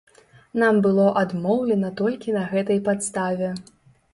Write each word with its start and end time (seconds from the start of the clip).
Нам 0.61 0.77
было 0.85 1.03
адмоўлена 1.21 1.91
толькі 2.01 2.35
на 2.39 2.43
гэтай 2.55 2.83
падставе. 2.89 3.53